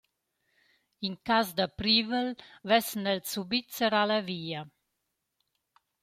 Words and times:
In 1.07 1.13
cas 1.27 1.47
da 1.57 1.67
privel 1.79 2.29
vessan 2.71 3.11
els 3.11 3.33
subit 3.35 3.75
serrà 3.81 4.01
la 4.13 4.17
via. 4.31 4.63